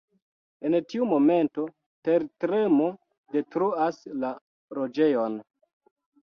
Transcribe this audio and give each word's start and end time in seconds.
En 0.67 0.75
tiu 0.93 1.03
momento, 1.09 1.65
tertremo 2.09 2.87
detruas 3.37 4.01
la 4.25 4.33
loĝejon. 4.79 5.39